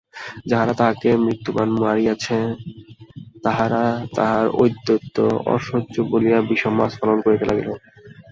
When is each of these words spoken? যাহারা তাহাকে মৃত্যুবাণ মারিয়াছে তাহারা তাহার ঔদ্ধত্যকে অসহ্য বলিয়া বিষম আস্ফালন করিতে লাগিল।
যাহারা 0.45 0.73
তাহাকে 0.73 1.09
মৃত্যুবাণ 1.23 1.69
মারিয়াছে 1.79 2.37
তাহারা 3.43 3.83
তাহার 4.15 4.45
ঔদ্ধত্যকে 4.55 5.23
অসহ্য 5.55 5.95
বলিয়া 6.11 6.39
বিষম 6.49 6.75
আস্ফালন 6.85 7.17
করিতে 7.21 7.45
লাগিল। 7.49 7.69